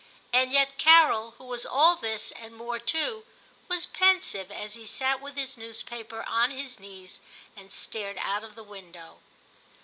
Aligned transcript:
And 0.33 0.51
yet 0.51 0.79
Carol, 0.79 1.35
who 1.37 1.43
was 1.43 1.63
all 1.63 1.95
this, 1.95 2.31
and 2.31 2.55
more 2.55 2.79
too, 2.79 3.23
was 3.67 3.85
pensive 3.85 4.51
as 4.51 4.73
he 4.73 4.87
sat 4.87 5.21
with 5.21 5.35
his 5.35 5.57
news 5.57 5.83
paper 5.83 6.23
on 6.27 6.49
his 6.49 6.79
knees 6.79 7.21
and 7.55 7.71
stared 7.71 8.17
out 8.17 8.43
of 8.43 8.57
window. 8.57 9.19